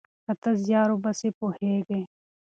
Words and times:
که 0.25 0.33
ته 0.41 0.49
زیار 0.63 0.89
وباسې 0.91 1.29
پوهیږې. 1.39 2.01